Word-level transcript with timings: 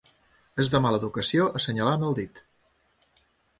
És 0.63 0.71
de 0.75 0.81
mala 0.85 0.99
educació 1.01 1.45
assenyalar 1.61 1.93
amb 1.99 2.09
el 2.09 2.19
dit. 2.23 2.43